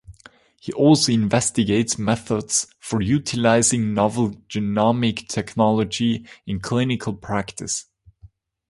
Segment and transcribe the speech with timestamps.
[0.59, 7.85] He also investigates methods for utilizing novel genomic technology in clinical practice.